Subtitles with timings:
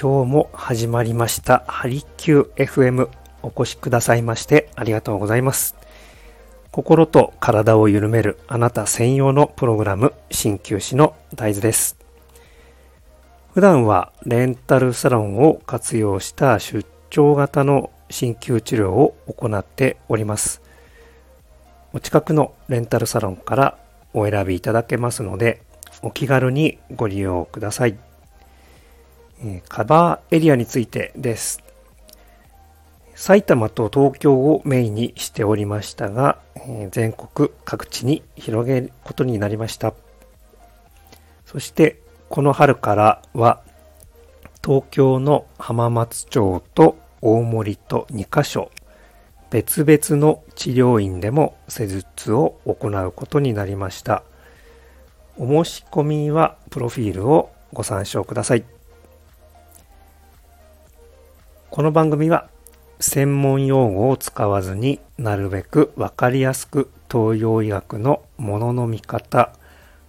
[0.00, 1.64] 今日も始まりました。
[1.66, 3.08] ハリキュー FM
[3.42, 5.74] お越しくださいましてありがとうございます。
[6.70, 11.96] 心と体を緩めるあなた専用のプログラム鍼灸師の大豆です。
[13.54, 20.62] 普段はレンタルサロンを活用した出張型の鍼灸治療を行っております。
[21.92, 23.78] お近くのレンタルサロンから
[24.14, 25.60] お選びいただけますので
[26.02, 27.98] お気軽にご利用ください。
[29.68, 31.62] カバーエリアについてです。
[33.14, 36.38] 埼玉と東京をメインにしておりましたが、
[36.90, 39.94] 全国各地に広げることになりました。
[41.46, 43.60] そしてこの春からは
[44.62, 48.70] 東京の浜松町と大森と2カ所
[49.50, 54.22] 別々の治療院でも施術を行うことになりました。
[55.38, 58.77] お申し込みはプロフィールをご参照ください。
[61.78, 62.48] この番組は
[62.98, 69.52] 専門用語を使わずになるべくわかりやすく東洋医学のものの見方、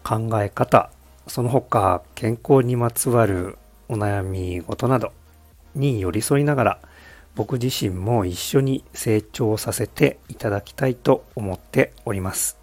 [0.04, 0.90] 考え方、
[1.28, 5.14] その他健康にまつわるお悩み事など
[5.76, 6.80] に寄り添いながら
[7.36, 12.58] 僕自身も一緒に成長させていただきたいと思っております。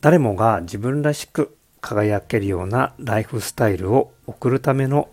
[0.00, 5.08] 誰もが自分らしく輝けるようなライフスタイルを送るための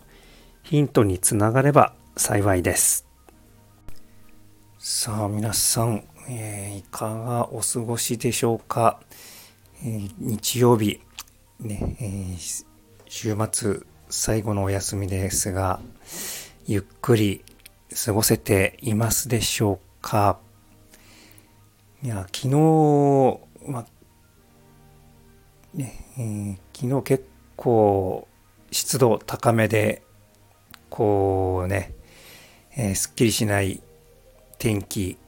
[0.68, 3.06] ヒントにつながれば幸いです。
[4.78, 9.00] さあ皆さん、えー、いかがお過ごしでしょうか、
[9.82, 11.00] えー、日曜日、
[11.58, 12.66] ねえー、
[13.06, 13.80] 週末
[14.10, 15.80] 最後のお休みですが
[16.66, 17.42] ゆっくり
[18.04, 20.38] 過ごせていますでしょうか？
[22.02, 23.86] いや昨日、ま
[25.72, 27.24] ねえー、昨日結
[27.56, 28.28] 構
[28.70, 30.02] 湿度高めで
[30.90, 31.94] こうね、
[32.76, 33.80] えー、すっきりしない
[34.58, 35.18] 天気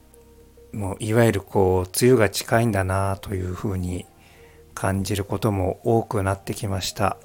[0.73, 4.05] もういわゆるこう梅雨が近いんだなというふうに
[4.73, 7.17] 感じることも多くなってきました。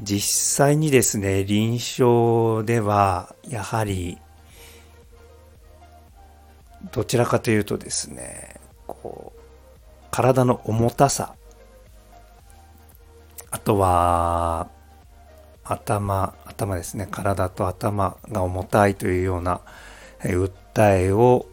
[0.00, 4.18] 実際にですね臨床ではやはり
[6.92, 8.56] どちらかというとですね
[8.88, 9.40] こう
[10.10, 11.36] 体の重たさ
[13.54, 14.66] あとは、
[15.64, 17.08] 頭、頭ですね。
[17.10, 19.60] 体と頭が重たいというような、
[20.22, 21.46] え訴えを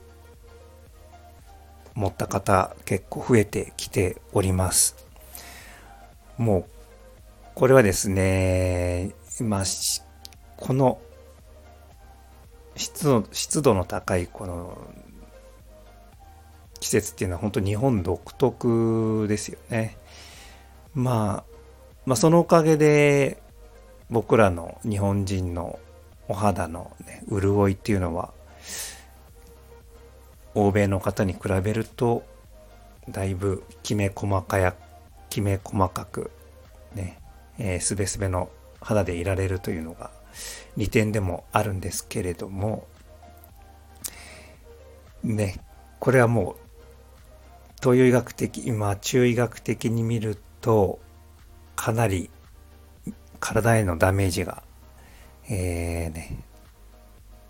[1.94, 4.96] 持った方結構増えてきております。
[6.38, 6.66] もう、
[7.56, 9.64] これはですね、ま、
[10.58, 11.00] この
[12.76, 14.78] 湿度湿度の高いこの
[16.80, 19.98] 季節っていうのは本当日本独特ですよね。
[20.94, 21.52] まあ
[22.06, 23.42] まあ、そのおかげで
[24.12, 25.80] 僕らの日本人の
[26.28, 28.34] お肌の、ね、潤いっていうのは
[30.54, 32.24] 欧米の方に比べると
[33.10, 34.76] だいぶきめ細かや
[35.30, 36.30] きめ細かく
[36.94, 37.20] ね、
[37.58, 38.50] えー、すべすべの
[38.82, 40.12] 肌でいられるというのが
[40.76, 42.88] 利点でもあるんですけれども
[45.24, 45.60] ね
[46.00, 46.56] これはもう
[47.82, 51.00] 東洋医学的今中医学的に見ると
[51.76, 52.30] かなり
[53.42, 54.64] 体へのダメージが、
[55.50, 56.38] えー、ね、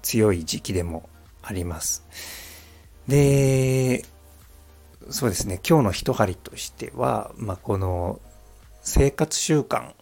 [0.01, 1.07] 強い時期でも
[1.43, 2.03] あります。
[3.07, 4.03] で、
[5.09, 8.19] そうですね、今日の一針としては、まあ、この
[8.81, 9.93] 生活習慣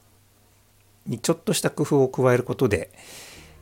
[1.06, 2.92] にちょっとした工夫を加えることで、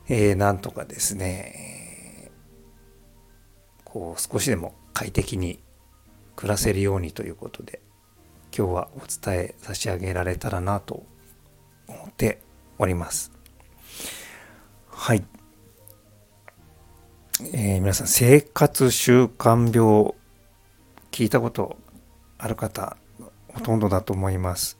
[0.08, 2.30] えー、なんとかですね、
[3.84, 5.58] こう少しでも快適に
[6.36, 7.80] 暮らせるようにということで、
[8.56, 11.04] 今日はお伝え差し上げられたらなと
[11.88, 12.40] 思って
[12.78, 13.32] おります。
[14.88, 15.24] はい。
[17.52, 20.14] えー、皆さん、生活習慣病、
[21.10, 21.76] 聞いたこと
[22.38, 22.96] ある方、
[23.48, 24.78] ほとんどだと思います。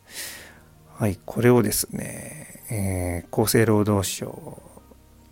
[0.96, 4.62] はい、これをですね、えー、厚生労働省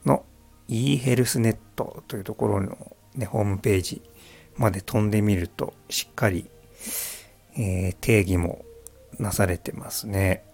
[0.05, 0.25] の
[0.69, 4.03] e ヘルスネットというところの、ね、ホームページ
[4.57, 6.49] まで飛んでみると、しっかり
[7.59, 8.65] えー、定義も
[9.19, 10.45] なされてますね。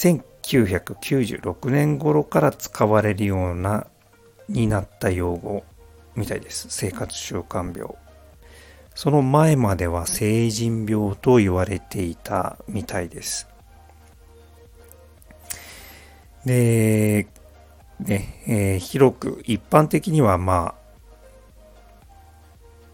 [0.00, 3.86] 1996年頃から使われるような
[4.48, 5.62] になった用語
[6.16, 6.68] みたいです。
[6.70, 7.94] 生活習慣病。
[8.94, 13.46] その前までは成人病と言われていたみたいです。
[16.46, 17.28] で、
[18.00, 20.74] ね、えー、広く一般的にはまあ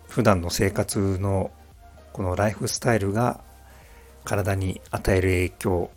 [0.09, 1.53] 普段の生活の
[2.13, 3.41] このライフスタイルが
[4.25, 5.91] 体に与える影響、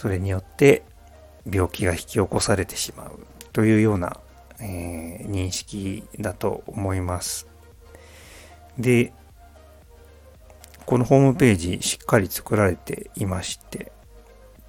[0.00, 0.82] それによって
[1.44, 3.20] 病気が引き起こされてしまう
[3.52, 4.16] というような、
[4.58, 7.46] えー、認識だと思います。
[8.78, 9.12] で、
[10.86, 13.92] このホームページしっかり作られていまして、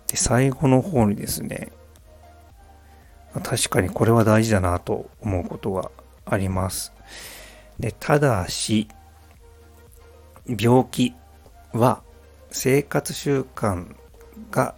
[0.07, 1.72] で最後の方にですね、
[3.42, 5.92] 確かにこれは大事だなと思うことが
[6.25, 6.92] あります。
[7.80, 8.89] で、ただし、
[10.45, 11.16] 病気
[11.72, 12.04] は
[12.50, 13.95] 生活習慣
[14.51, 14.75] が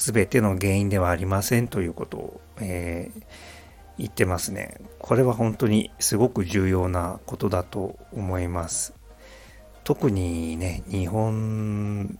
[0.00, 3.22] 全ての原因ではありませんということを、えー、
[3.98, 4.80] 言ってますね。
[4.98, 8.94] これは本当にすごく重要なことだと思います。
[9.84, 12.18] 特にね、日本、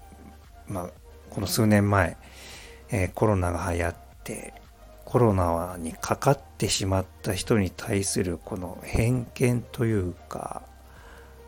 [0.68, 0.90] まあ、
[1.30, 2.16] この数年前、
[2.90, 3.94] えー、コロナが流行っ
[4.24, 4.54] て、
[5.04, 10.62] コロナにかかってしまった人に対するこの偏見というか、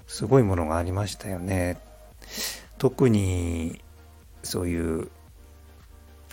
[0.07, 1.79] すごいものがありましたよね。
[2.79, 3.81] 特に
[4.43, 5.09] そういう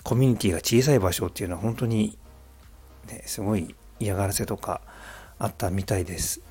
[0.05, 2.15] コミュニティが小さい場所っていうのは本当に、
[3.07, 4.81] ね、すごい嫌がらせとか
[5.39, 6.41] あったみたいです。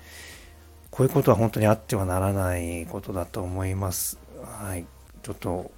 [0.90, 4.18] こういうことは本当にあってはならないことだと思います。
[4.42, 4.86] はい。
[5.22, 5.70] ちょっと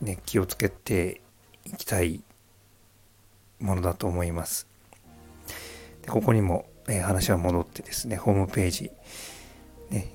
[0.00, 1.20] ね、気をつけて
[1.64, 2.24] いきたい
[3.60, 4.66] ものだと思います。
[6.02, 8.90] でここにも、えー、話は戻ってですね、ホームページ、
[9.90, 10.12] ね、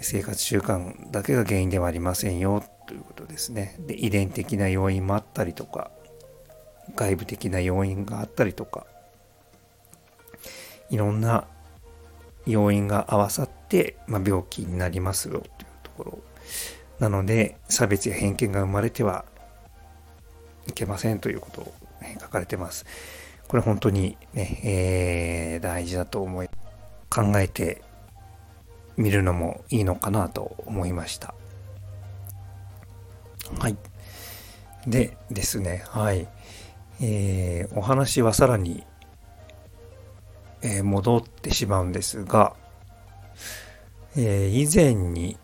[0.00, 3.76] 生活習慣だけが原因ではありませんよということですね。
[3.86, 5.92] で、遺伝的な要因もあったりとか、
[6.96, 8.86] 外部的な要因があったりとか、
[10.90, 11.46] いろんな
[12.46, 15.44] 要因が合わさって、まあ、病気になりますよという
[15.82, 16.18] ところ。
[16.98, 19.24] なので、差別や偏見が生まれては
[20.66, 21.72] いけませんということを、
[22.20, 22.86] 書かれてます。
[23.46, 26.48] これ本当にね、えー、大事だと思い、
[27.08, 27.82] 考えて
[28.96, 31.34] みるのもいいのかなと思いました。
[33.58, 33.76] はい。
[34.86, 36.28] でですね、はい。
[37.00, 38.84] えー、お話はさらに、
[40.62, 42.54] えー、戻ってしまうんですが、
[44.16, 45.38] えー、以前に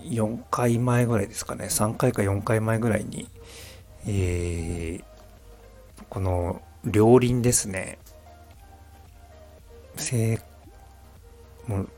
[0.00, 3.28] 4回前ぐらいですかね、3回か4回前ぐらいに、
[4.06, 5.04] えー、
[6.08, 7.98] この両輪ですね、
[11.66, 11.88] もう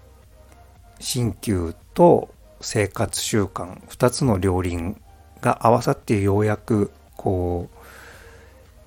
[0.99, 5.01] 鍼灸と生活習慣2つの両輪
[5.41, 7.80] が合わさってようやくこう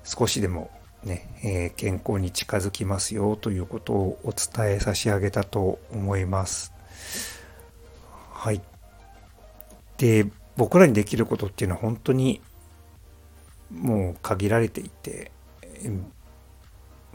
[0.04, 0.70] 少しでも
[1.02, 6.72] ね、えー、健康に近づきますよということをお伝え差し上げたと思います。
[8.32, 8.60] はい。
[9.98, 12.40] で、僕らにできることっていうのは本当に
[13.70, 15.30] もう限られていて、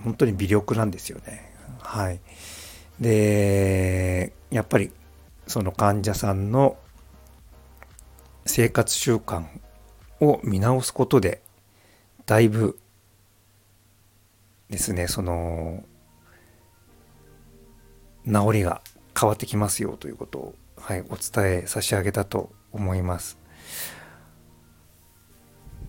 [0.03, 1.53] 本当に微力なんですよね。
[1.80, 2.19] はい。
[3.00, 4.91] で、やっぱり
[5.47, 6.77] その患者さんの
[8.45, 9.45] 生活習慣
[10.19, 11.41] を見直すことで
[12.29, 12.77] だいぶ
[14.69, 15.83] ですねその
[18.23, 18.83] 治りが
[19.19, 23.39] 変わってきますよということを、はい、お伝え差し上げたと思います。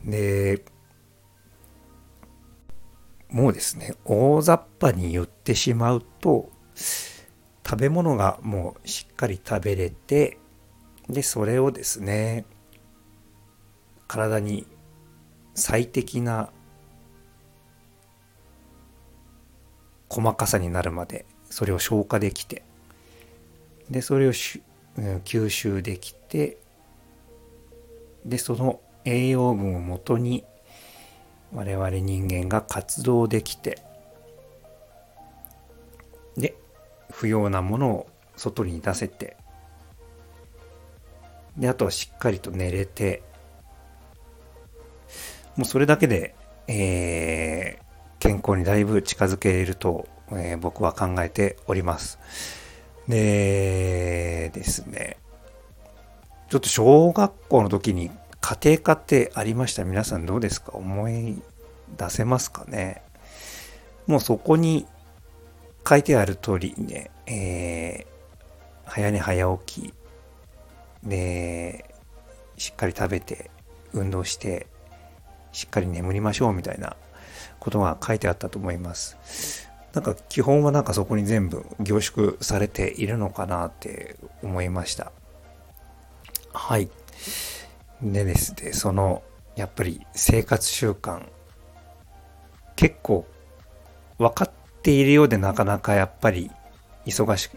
[0.07, 0.65] で
[3.29, 6.51] もうですね大雑把に言ってしまうと
[7.67, 10.39] 食べ物がもうしっかり食べれて
[11.07, 12.47] でそれをですね
[14.09, 14.67] 体に
[15.61, 16.51] 最適な
[20.09, 22.65] 細かさになるまでそれを消化できて
[23.91, 26.59] でそれを吸収できて
[28.25, 30.45] でその栄養分をもとに
[31.55, 33.83] 我々人間が活動できて
[36.37, 36.57] で
[37.11, 39.37] 不要なものを外に出せて
[41.57, 43.23] であとはしっかりと寝れて
[45.57, 46.35] もうそれだけで、
[46.69, 47.83] えー、
[48.19, 52.19] 健康にだいぶ近づけると、えー、僕は考えております。
[53.09, 55.17] でですね、
[56.49, 59.85] ちょっと小学校の時に家庭科ってありました。
[59.85, 60.73] 皆さんどうですか？
[60.73, 61.43] 思い
[61.97, 63.03] 出せますかね？
[64.07, 64.87] もうそこに
[65.89, 69.95] 書いてある通りね、えー、早寝早起き
[71.03, 71.95] で、
[72.57, 73.51] しっかり食べて、
[73.93, 74.67] 運動して、
[75.53, 76.97] しっかり眠りましょうみたいな
[77.59, 79.69] ことが書いてあったと思います。
[79.93, 85.13] なんか基本はなんかそこに全部凝縮されているのかなって思いました。
[86.53, 86.89] はい。
[88.03, 89.23] でですね、その、
[89.57, 91.27] やっぱり生活習慣、
[92.77, 93.27] 結構
[94.19, 94.51] 分かっ
[94.83, 96.51] ているようでなかなかやっぱり
[97.05, 97.51] 忙しい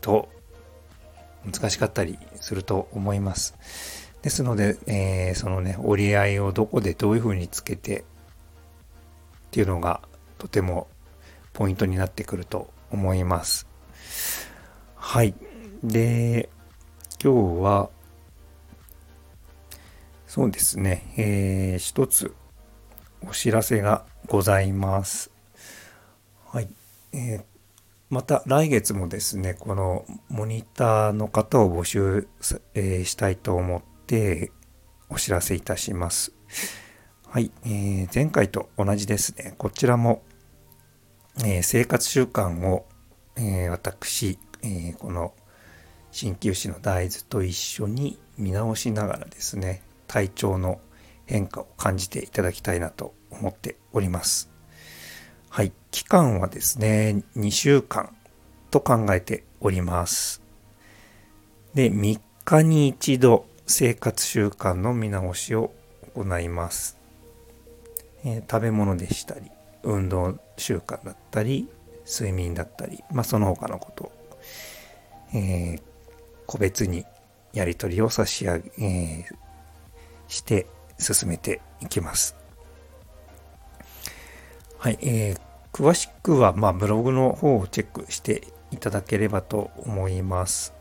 [0.00, 0.28] と
[1.44, 3.54] 難しかったりすると思います。
[4.22, 8.04] ですので、えー、そのね、折り合いをどこでどういうふうにつけてっ
[9.50, 10.00] ていうのが
[10.38, 10.88] とても
[11.52, 13.66] ポイントになってくると思います。
[14.94, 15.34] はい。
[15.82, 16.50] で、
[17.22, 17.90] 今日は、
[20.26, 22.34] そうですね、えー、一つ
[23.26, 25.30] お知らせがございます。
[26.46, 26.68] はい。
[27.12, 27.42] えー、
[28.10, 32.28] また来月もですね、このモニターの方を募集、
[32.74, 34.50] えー、したいと思って
[35.08, 36.32] お知らせいたします。
[37.28, 39.54] はい、えー、前回と同じですね。
[39.56, 40.22] こちらも、
[41.44, 42.88] えー、生活習慣を、
[43.36, 45.32] えー、私、えこの
[46.10, 50.80] 鍼灸師の大豆と一緒に見直しながらですね、体調の
[51.26, 54.50] 変化を感じていただきたいなと思っております。
[55.50, 55.72] はい。
[55.92, 58.10] 期間はですね、2週間
[58.72, 60.42] と考えております。
[61.74, 65.72] で、3日に一度生活習慣の見直しを
[66.16, 66.98] 行います。
[68.24, 69.48] えー、食べ物でしたり、
[69.84, 71.68] 運動習慣だったり、
[72.04, 74.12] 睡眠だったり、まあ、その他のことを、
[75.34, 75.82] えー、
[76.46, 77.06] 個別に
[77.52, 79.34] やり取りを差し上げ、えー、
[80.26, 80.66] して
[80.98, 82.34] 進めていきます。
[84.78, 85.40] はい、えー、
[85.72, 90.79] 詳しくは、まあ、ブログの方をチェックしていただければと思います。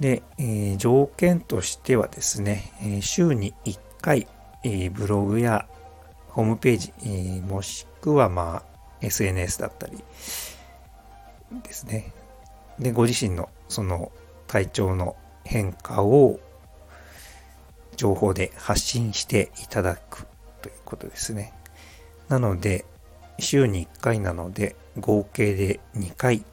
[0.00, 4.26] で、えー、条件としてはですね、えー、週に1回、
[4.62, 5.66] えー、ブログや
[6.28, 10.02] ホームページ、えー、もしくは、まあ、SNS だったり
[11.62, 12.12] ですね。
[12.78, 14.12] で、ご自身のその
[14.46, 16.38] 体調の変化を
[17.96, 20.26] 情報で発信していただく
[20.60, 21.54] ということですね。
[22.28, 22.84] なので、
[23.38, 26.44] 週に1回なので、合計で2回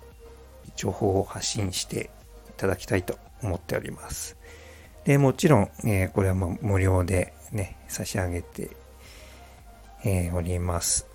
[0.75, 2.09] 情報を発信して
[2.49, 4.37] いただきたいと思っております。
[5.03, 8.71] で、もちろん、えー、これはもう無料でね、差し上げて、
[10.03, 11.07] えー、おります。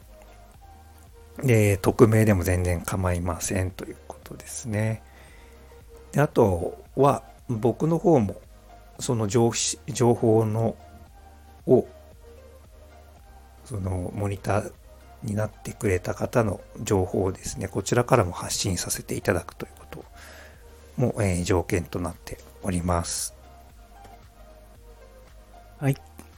[1.43, 5.03] で、匿名でも全然構いませんということですね。
[6.13, 8.41] であとは、僕の方も、
[8.99, 9.53] その情
[10.15, 10.77] 報の、
[11.67, 11.87] を、
[13.65, 14.73] そのモニター
[15.23, 20.05] になってくれた方の情報をですね、こちらからも発信させていただくということ
[20.99, 23.35] も、えー、条件となっております。
[25.79, 25.97] はい。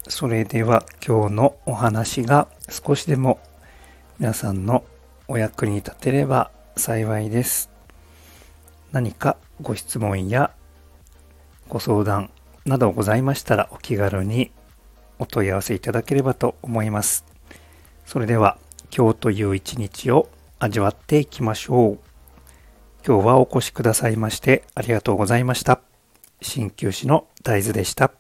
[0.09, 3.41] それでは今日のお話が少しでも
[4.19, 4.85] 皆さんの
[5.29, 7.71] お役に立てれば幸いです。
[8.93, 10.51] 何かご質問や
[11.69, 12.31] ご相談
[12.67, 14.51] などございましたらお気軽に
[15.19, 17.25] お問い合わせいただければと思います。
[18.05, 18.59] それでは
[18.95, 22.10] 今日という一日を味わっていきましょう。
[23.07, 25.81] 今日はお越しくださいましてありがとうございました。
[26.41, 28.20] 鍼灸師の大豆でした。